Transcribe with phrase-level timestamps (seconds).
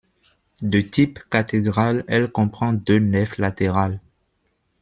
[0.63, 3.99] De type cathédrale, elle comprend deux nefs latérales.